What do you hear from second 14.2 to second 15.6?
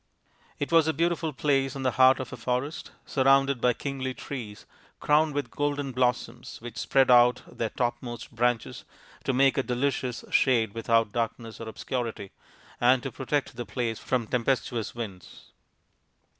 tempestuous winds.